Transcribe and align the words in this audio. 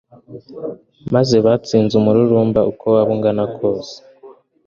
maze 1.13 1.35
batsinde 1.45 1.93
umururumba 2.01 2.61
uko 2.71 2.83
waba 2.93 3.11
ungana 3.15 3.43
kose 3.57 3.95